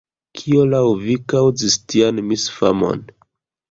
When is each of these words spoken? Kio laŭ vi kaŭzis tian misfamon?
Kio 0.39 0.63
laŭ 0.69 0.79
vi 1.03 1.19
kaŭzis 1.35 1.79
tian 1.95 2.27
misfamon? 2.35 3.09